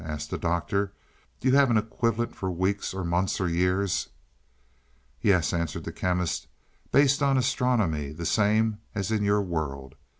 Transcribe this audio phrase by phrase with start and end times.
[0.03, 0.91] asked the Doctor.
[1.39, 4.09] "Do you have an equivalent for weeks, or months or years?"
[5.21, 6.47] "Yes," answered the Chemist,
[6.91, 9.93] "based on astronomy the same as in your world.